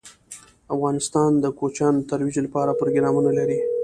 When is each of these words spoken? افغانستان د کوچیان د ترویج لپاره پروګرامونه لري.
افغانستان 0.75 1.31
د 1.43 1.45
کوچیان 1.59 1.93
د 1.97 2.01
ترویج 2.11 2.35
لپاره 2.45 2.77
پروګرامونه 2.79 3.29
لري. 3.37 3.59